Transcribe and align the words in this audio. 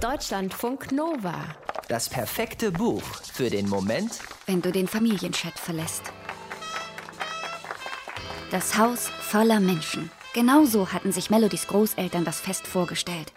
Deutschlandfunk 0.00 0.92
Nova. 0.92 1.44
Das 1.88 2.08
perfekte 2.08 2.70
Buch 2.70 3.02
für 3.32 3.50
den 3.50 3.68
Moment, 3.68 4.20
wenn 4.46 4.62
du 4.62 4.70
den 4.70 4.86
Familienchat 4.86 5.58
verlässt. 5.58 6.04
Das 8.52 8.78
Haus 8.78 9.08
voller 9.08 9.58
Menschen. 9.58 10.08
Genauso 10.34 10.92
hatten 10.92 11.10
sich 11.10 11.30
Melodies 11.30 11.66
Großeltern 11.66 12.24
das 12.24 12.40
Fest 12.40 12.68
vorgestellt. 12.68 13.32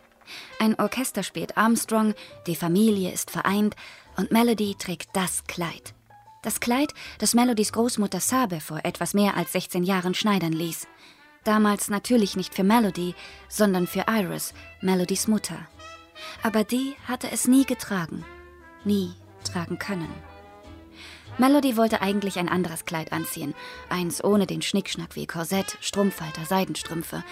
Ein 0.60 0.80
Orchester 0.80 1.24
spielt 1.24 1.58
Armstrong, 1.58 2.14
die 2.46 2.56
Familie 2.56 3.12
ist 3.12 3.32
vereint 3.32 3.76
und 4.16 4.32
Melody 4.32 4.76
trägt 4.76 5.10
das 5.16 5.44
Kleid. 5.46 5.96
Das 6.44 6.60
Kleid, 6.60 6.94
das 7.18 7.34
Melodies 7.34 7.74
Großmutter 7.74 8.20
Sabe 8.20 8.60
vor 8.60 8.82
etwas 8.84 9.16
mehr 9.16 9.36
als 9.36 9.54
16 9.54 9.82
Jahren 9.82 10.14
schneidern 10.14 10.54
ließ. 10.54 10.88
Damals 11.44 11.90
natürlich 11.90 12.36
nicht 12.36 12.54
für 12.54 12.64
Melody, 12.64 13.16
sondern 13.50 13.88
für 13.88 14.06
Iris, 14.08 14.54
Melodies 14.82 15.28
Mutter. 15.28 15.58
Aber 16.44 16.64
die 16.64 16.96
hatte 17.08 17.32
es 17.32 17.48
nie 17.48 17.66
getragen, 17.66 18.26
nie 18.84 19.14
tragen 19.44 19.78
können. 19.80 20.12
Melody 21.38 21.78
wollte 21.78 22.02
eigentlich 22.02 22.38
ein 22.38 22.50
anderes 22.50 22.86
Kleid 22.86 23.14
anziehen, 23.14 23.56
eins 23.90 24.24
ohne 24.24 24.46
den 24.46 24.62
Schnickschnack 24.62 25.16
wie 25.16 25.28
Korsett, 25.28 25.78
Strumpfhalter, 25.80 26.46
Seidenstrümpfe. 26.46 27.24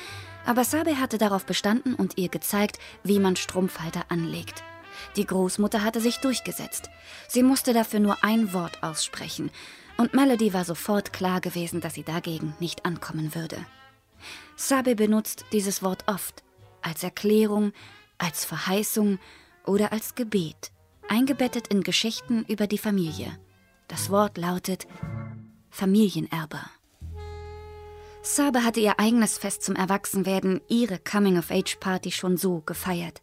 Aber 0.45 0.63
Sabe 0.63 0.99
hatte 0.99 1.17
darauf 1.17 1.45
bestanden 1.45 1.95
und 1.95 2.17
ihr 2.17 2.29
gezeigt, 2.29 2.79
wie 3.03 3.19
man 3.19 3.35
Strumpfhalter 3.35 4.05
anlegt. 4.09 4.63
Die 5.15 5.25
Großmutter 5.25 5.83
hatte 5.83 6.01
sich 6.01 6.17
durchgesetzt. 6.17 6.89
Sie 7.27 7.43
musste 7.43 7.73
dafür 7.73 7.99
nur 7.99 8.23
ein 8.23 8.53
Wort 8.53 8.83
aussprechen, 8.83 9.51
und 9.97 10.13
Melody 10.13 10.53
war 10.53 10.63
sofort 10.63 11.11
klar 11.11 11.41
gewesen, 11.41 11.81
dass 11.81 11.95
sie 11.95 12.03
dagegen 12.03 12.55
nicht 12.61 12.85
ankommen 12.85 13.35
würde. 13.35 13.57
Sabe 14.55 14.95
benutzt 14.95 15.43
dieses 15.51 15.83
Wort 15.83 16.05
oft, 16.07 16.41
als 16.81 17.03
Erklärung, 17.03 17.73
als 18.19 18.45
Verheißung 18.45 19.17
oder 19.65 19.91
als 19.91 20.13
Gebet, 20.13 20.71
eingebettet 21.07 21.67
in 21.69 21.81
Geschichten 21.81 22.45
über 22.47 22.67
die 22.67 22.77
Familie. 22.77 23.37
Das 23.87 24.11
Wort 24.11 24.37
lautet 24.37 24.87
Familienerbe. 25.71 26.59
Sabe 28.21 28.63
hatte 28.63 28.79
ihr 28.79 28.99
eigenes 28.99 29.37
Fest 29.37 29.63
zum 29.63 29.75
Erwachsenwerden, 29.75 30.61
ihre 30.67 30.99
Coming-of-Age-Party 30.99 32.11
schon 32.11 32.37
so 32.37 32.61
gefeiert. 32.61 33.21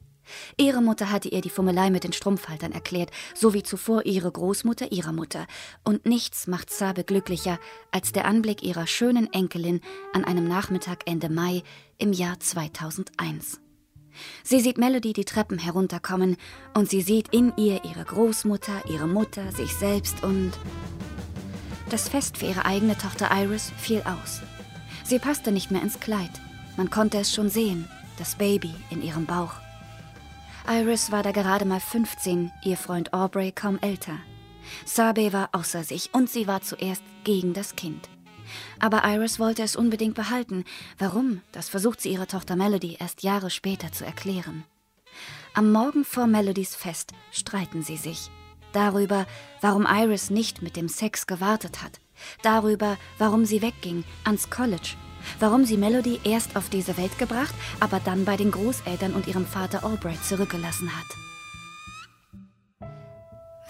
Ihre 0.57 0.83
Mutter 0.83 1.11
hatte 1.11 1.29
ihr 1.29 1.41
die 1.41 1.51
Fummelei 1.51 1.91
mit 1.91 2.05
den 2.05 2.13
Strumpfhaltern 2.13 2.73
erklärt, 2.73 3.11
so 3.35 3.55
wie 3.55 3.63
zuvor 3.63 4.07
ihre 4.07 4.33
Großmutter 4.33 4.91
ihrer 4.91 5.13
Mutter. 5.13 5.47
Und 5.85 6.07
nichts 6.07 6.47
macht 6.47 6.71
Sabe 6.71 7.05
glücklicher 7.05 7.59
als 7.93 8.13
der 8.13 8.25
Anblick 8.25 8.63
ihrer 8.63 8.87
schönen 8.87 9.33
Enkelin 9.33 9.81
an 10.13 10.25
einem 10.25 10.49
Nachmittag 10.49 11.03
Ende 11.07 11.29
Mai 11.29 11.63
im 11.99 12.13
Jahr 12.13 12.41
2001. 12.41 13.61
Sie 14.43 14.61
sieht 14.61 14.79
Melody 14.79 15.13
die 15.13 15.25
Treppen 15.25 15.59
herunterkommen 15.59 16.37
und 16.75 16.91
sie 16.91 17.03
sieht 17.03 17.29
in 17.33 17.53
ihr 17.57 17.85
ihre 17.85 18.05
Großmutter, 18.05 18.89
ihre 18.89 19.07
Mutter, 19.07 19.53
sich 19.53 19.73
selbst 19.75 20.23
und... 20.23 20.53
Das 21.89 22.09
Fest 22.09 22.39
für 22.39 22.47
ihre 22.47 22.65
eigene 22.65 22.99
Tochter 22.99 23.31
Iris 23.33 23.71
fiel 23.79 24.03
aus. 24.03 24.43
Sie 25.05 25.21
passte 25.21 25.53
nicht 25.53 25.71
mehr 25.71 25.83
ins 25.83 26.01
Kleid. 26.01 26.33
Man 26.77 26.91
konnte 26.91 27.19
es 27.19 27.33
schon 27.33 27.49
sehen, 27.49 27.89
das 28.19 28.35
Baby 28.35 28.75
in 28.91 29.03
ihrem 29.03 29.25
Bauch. 29.25 29.53
Iris 30.69 31.13
war 31.13 31.23
da 31.23 31.31
gerade 31.31 31.65
mal 31.65 31.79
15, 31.79 32.51
ihr 32.65 32.77
Freund 32.77 33.13
Aubrey 33.13 33.53
kaum 33.53 33.79
älter. 33.81 34.19
Sabe 34.85 35.33
war 35.33 35.51
außer 35.53 35.85
sich 35.85 36.13
und 36.13 36.29
sie 36.29 36.49
war 36.49 36.61
zuerst 36.61 37.03
gegen 37.23 37.55
das 37.55 37.77
Kind. 37.77 38.09
Aber 38.79 39.03
Iris 39.05 39.39
wollte 39.39 39.63
es 39.63 39.77
unbedingt 39.77 40.15
behalten. 40.15 40.65
Warum? 40.99 41.43
Das 41.53 41.69
versucht 41.69 42.01
sie 42.01 42.11
ihrer 42.11 42.27
Tochter 42.27 42.57
Melody 42.57 42.97
erst 42.99 43.23
Jahre 43.23 43.51
später 43.51 43.93
zu 43.93 44.05
erklären. 44.05 44.65
Am 45.55 45.73
Morgen 45.73 46.05
vor 46.05 46.27
Melodys 46.27 46.75
Fest 46.75 47.13
streiten 47.31 47.83
sie 47.83 47.97
sich. 47.97 48.31
Darüber, 48.73 49.27
warum 49.63 49.87
Iris 49.89 50.29
nicht 50.31 50.61
mit 50.61 50.77
dem 50.77 50.89
Sex 50.89 51.27
gewartet 51.27 51.83
hat. 51.83 52.01
Darüber, 52.43 52.99
warum 53.19 53.45
sie 53.45 53.63
wegging, 53.63 54.05
ans 54.25 54.51
College. 54.51 54.97
Warum 55.41 55.65
sie 55.65 55.77
Melody 55.77 56.21
erst 56.25 56.57
auf 56.57 56.69
diese 56.69 56.97
Welt 56.97 57.19
gebracht, 57.19 57.55
aber 57.81 58.01
dann 58.01 58.25
bei 58.25 58.37
den 58.37 58.51
Großeltern 58.51 59.15
und 59.15 59.27
ihrem 59.27 59.47
Vater 59.47 59.85
Albright 59.85 60.23
zurückgelassen 60.25 60.91
hat. 60.95 61.07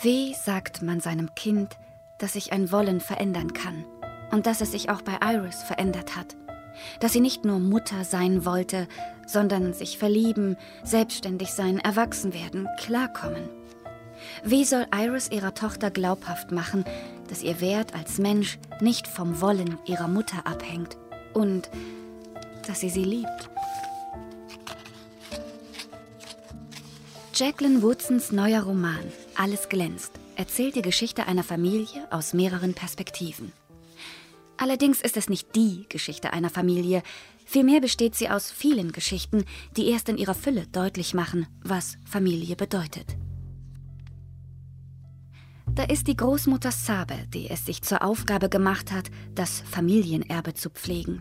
Wie 0.03 0.35
sagt 0.35 0.83
man 0.83 1.01
seinem 1.01 1.35
Kind, 1.35 1.77
dass 2.19 2.35
sich 2.35 2.53
ein 2.53 2.71
Wollen 2.71 3.01
verändern 3.01 3.53
kann? 3.53 3.85
Und 4.37 4.45
dass 4.45 4.61
es 4.61 4.73
sich 4.73 4.91
auch 4.91 5.01
bei 5.01 5.19
Iris 5.23 5.63
verändert 5.63 6.15
hat. 6.15 6.37
Dass 7.01 7.15
sie 7.15 7.21
nicht 7.21 7.47
nur 7.47 7.59
Mutter 7.59 8.05
sein 8.05 8.45
wollte, 8.45 8.87
sondern 9.27 9.73
sich 9.73 9.97
verlieben, 9.97 10.59
selbstständig 10.85 11.53
sein, 11.53 11.79
erwachsen 11.79 12.35
werden, 12.35 12.69
klarkommen. 12.79 13.49
Wie 14.45 14.67
soll 14.67 14.87
Iris 14.95 15.31
ihrer 15.31 15.55
Tochter 15.55 15.91
glaubhaft 15.91 16.53
machen, 16.53 16.85
dass 17.31 17.43
ihr 17.43 17.63
Wert 17.63 17.95
als 17.95 18.19
Mensch 18.19 18.59
nicht 18.79 19.09
vom 19.09 19.41
Wollen 19.41 19.79
ihrer 19.87 20.07
Mutter 20.07 20.47
abhängt 20.47 20.99
und 21.33 21.71
dass 22.67 22.81
sie 22.81 22.91
sie 22.91 23.05
liebt? 23.05 23.49
Jacqueline 27.35 27.81
Woodsons 27.83 28.33
neuer 28.33 28.65
Roman 28.65 29.01
Alles 29.35 29.71
glänzt 29.71 30.13
erzählt 30.37 30.75
die 30.77 30.83
Geschichte 30.83 31.27
einer 31.27 31.43
Familie 31.43 32.07
aus 32.11 32.35
mehreren 32.35 32.75
Perspektiven. 32.75 33.55
Allerdings 34.59 35.01
ist 35.03 35.17
es 35.17 35.29
nicht 35.29 35.55
die 35.55 35.87
Geschichte 35.89 36.33
einer 36.33 36.51
Familie, 36.51 37.03
vielmehr 37.45 37.81
besteht 37.81 38.15
sie 38.15 38.29
aus 38.31 38.51
vielen 38.51 38.93
Geschichten, 38.93 39.45
die 39.77 39.89
erst 39.89 40.09
in 40.09 40.17
ihrer 40.17 40.35
Fülle 40.35 40.67
deutlich 40.73 41.15
machen, 41.15 41.47
was 41.63 41.99
Familie 42.05 42.57
bedeutet. 42.57 43.17
Da 45.75 45.83
ist 45.83 46.07
die 46.07 46.17
Großmutter 46.17 46.73
Sabe, 46.73 47.15
die 47.35 47.51
es 47.51 47.67
sich 47.67 47.83
zur 47.83 48.03
Aufgabe 48.03 48.49
gemacht 48.49 48.93
hat, 48.93 49.11
das 49.35 49.61
Familienerbe 49.61 50.55
zu 50.55 50.71
pflegen. 50.71 51.21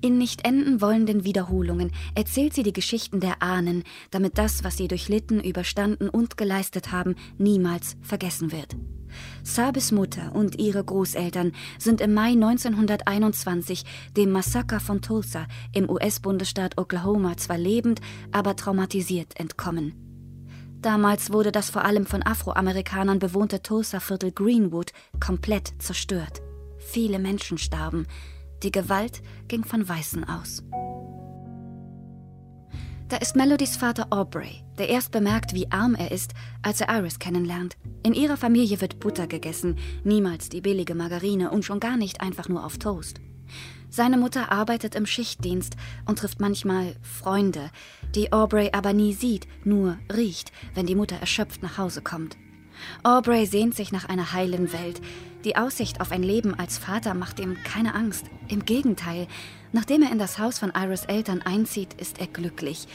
In 0.00 0.18
nicht 0.18 0.46
enden 0.46 0.80
wollenden 0.80 1.24
Wiederholungen 1.24 1.92
erzählt 2.14 2.54
sie 2.54 2.62
die 2.62 2.72
Geschichten 2.72 3.20
der 3.20 3.42
Ahnen, 3.42 3.84
damit 4.10 4.38
das, 4.38 4.64
was 4.64 4.76
sie 4.76 4.88
durchlitten, 4.88 5.42
überstanden 5.42 6.08
und 6.08 6.36
geleistet 6.36 6.92
haben, 6.92 7.14
niemals 7.38 7.96
vergessen 8.02 8.52
wird. 8.52 8.76
Sabes 9.42 9.92
Mutter 9.92 10.34
und 10.34 10.58
ihre 10.58 10.82
Großeltern 10.82 11.52
sind 11.78 12.00
im 12.00 12.14
Mai 12.14 12.32
1921 12.32 13.84
dem 14.16 14.32
Massaker 14.32 14.80
von 14.80 15.02
Tulsa 15.02 15.46
im 15.72 15.88
US-Bundesstaat 15.88 16.78
Oklahoma 16.78 17.36
zwar 17.36 17.58
lebend, 17.58 18.00
aber 18.32 18.56
traumatisiert 18.56 19.38
entkommen. 19.38 19.94
Damals 20.82 21.32
wurde 21.32 21.52
das 21.52 21.70
vor 21.70 21.84
allem 21.84 22.06
von 22.06 22.22
Afroamerikanern 22.22 23.18
bewohnte 23.18 23.62
Tulsa-Viertel 23.62 24.32
Greenwood 24.32 24.92
komplett 25.18 25.72
zerstört. 25.78 26.42
Viele 26.78 27.18
Menschen 27.18 27.58
starben. 27.58 28.06
Die 28.62 28.70
Gewalt 28.70 29.22
ging 29.48 29.64
von 29.64 29.88
Weißen 29.88 30.24
aus. 30.28 30.62
Da 33.08 33.18
ist 33.18 33.36
Melodys 33.36 33.76
Vater 33.76 34.08
Aubrey, 34.10 34.64
der 34.78 34.88
erst 34.88 35.12
bemerkt, 35.12 35.54
wie 35.54 35.70
arm 35.70 35.94
er 35.94 36.10
ist, 36.10 36.32
als 36.62 36.80
er 36.80 36.88
Iris 36.88 37.20
kennenlernt. 37.20 37.76
In 38.02 38.14
ihrer 38.14 38.36
Familie 38.36 38.80
wird 38.80 38.98
Butter 38.98 39.28
gegessen, 39.28 39.78
niemals 40.02 40.48
die 40.48 40.60
billige 40.60 40.96
Margarine 40.96 41.52
und 41.52 41.64
schon 41.64 41.78
gar 41.78 41.96
nicht 41.96 42.20
einfach 42.20 42.48
nur 42.48 42.64
auf 42.64 42.78
Toast. 42.78 43.20
Seine 43.90 44.16
Mutter 44.16 44.50
arbeitet 44.50 44.96
im 44.96 45.06
Schichtdienst 45.06 45.76
und 46.04 46.18
trifft 46.18 46.40
manchmal 46.40 46.96
Freunde, 47.00 47.70
die 48.16 48.32
Aubrey 48.32 48.70
aber 48.72 48.92
nie 48.92 49.12
sieht, 49.12 49.46
nur 49.64 49.98
riecht, 50.12 50.50
wenn 50.74 50.86
die 50.86 50.96
Mutter 50.96 51.14
erschöpft 51.14 51.62
nach 51.62 51.78
Hause 51.78 52.02
kommt. 52.02 52.36
Aubrey 53.02 53.46
sehnt 53.46 53.74
sich 53.74 53.92
nach 53.92 54.08
einer 54.08 54.32
heilen 54.32 54.72
Welt. 54.72 55.00
Die 55.44 55.56
Aussicht 55.56 56.00
auf 56.00 56.12
ein 56.12 56.22
Leben 56.22 56.58
als 56.58 56.78
Vater 56.78 57.14
macht 57.14 57.40
ihm 57.40 57.56
keine 57.62 57.94
Angst. 57.94 58.26
Im 58.48 58.64
Gegenteil, 58.64 59.26
Nachdem 59.76 60.02
er 60.02 60.10
in 60.10 60.18
das 60.18 60.38
Haus 60.38 60.58
von 60.58 60.72
Iris 60.74 61.04
Eltern 61.04 61.42
einzieht, 61.42 61.92
ist 62.00 62.18
er 62.18 62.26
glücklich. 62.26 62.86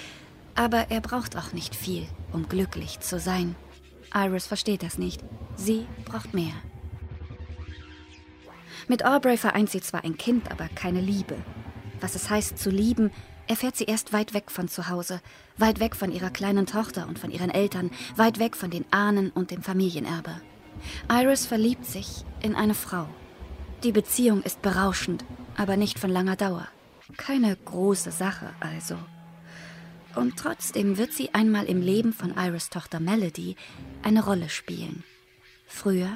Aber 0.56 0.88
er 0.90 1.00
braucht 1.00 1.38
auch 1.38 1.54
nicht 1.54 1.76
viel, 1.76 2.08
um 2.34 2.50
glücklich 2.50 3.00
zu 3.02 3.20
sein. 3.20 3.56
Iris 4.12 4.48
versteht 4.48 4.82
das 4.82 4.98
nicht. 4.98 5.24
Sie 5.56 5.86
braucht 6.06 6.34
mehr. 6.34 6.54
Mit 8.88 9.06
Aubrey 9.06 9.38
vereint 9.38 9.70
sie 9.70 9.82
zwar 9.82 10.04
ein 10.04 10.18
Kind, 10.18 10.50
aber 10.50 10.70
keine 10.74 11.02
Liebe. 11.02 11.36
Was 12.00 12.16
es 12.16 12.32
heißt 12.32 12.58
zu 12.58 12.72
lieben, 12.72 13.12
erfährt 13.52 13.76
sie 13.76 13.84
erst 13.84 14.14
weit 14.14 14.34
weg 14.34 14.50
von 14.50 14.70
zu 14.70 14.88
Hause, 14.88 15.22
weit 15.58 15.82
weg 15.82 15.98
von 15.98 16.12
ihrer 16.12 16.30
kleinen 16.30 16.66
Tochter 16.66 17.08
und 17.08 17.20
von 17.20 17.32
ihren 17.32 17.50
Eltern, 17.50 17.92
weit 18.16 18.40
weg 18.40 18.56
von 18.56 18.72
den 18.72 18.86
Ahnen 18.92 19.30
und 19.30 19.52
dem 19.52 19.62
Familienerbe. 19.62 20.40
Iris 21.12 21.46
verliebt 21.46 21.86
sich 21.86 22.24
in 22.42 22.56
eine 22.56 22.74
Frau. 22.74 23.08
Die 23.84 23.92
Beziehung 23.92 24.42
ist 24.42 24.62
berauschend 24.62 25.26
aber 25.58 25.76
nicht 25.76 26.00
von 26.00 26.10
langer 26.10 26.38
Dauer. 26.38 26.68
Keine 27.18 27.54
große 27.56 28.12
Sache 28.12 28.52
also. 28.62 28.98
Und 30.16 30.38
trotzdem 30.38 30.98
wird 30.98 31.12
sie 31.12 31.34
einmal 31.34 31.66
im 31.66 31.82
Leben 31.82 32.14
von 32.14 32.34
Iris 32.38 32.70
Tochter 32.70 33.02
Melody 33.02 33.58
eine 34.02 34.24
Rolle 34.24 34.48
spielen. 34.48 35.04
Früher 35.68 36.10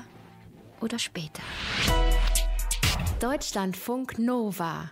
oder 0.79 0.99
später. 0.99 1.43
Deutschlandfunk 3.19 4.19
Nova 4.19 4.91